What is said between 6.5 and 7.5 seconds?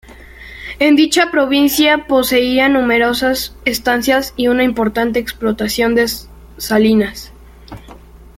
salinas.